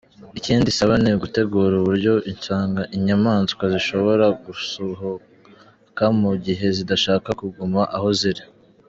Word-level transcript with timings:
Ikindi 0.37 0.67
isaba 0.69 0.93
ni 1.01 1.09
ugutegura 1.15 1.73
uburyo 1.81 2.13
inyamaswa 2.97 3.63
zishobora 3.73 4.25
gusuhuka 4.43 6.05
mu 6.21 6.31
gihe 6.45 6.65
zidashaka 6.77 7.29
kuguma 7.41 7.81
aho 7.97 8.09
ziri. 8.21 8.43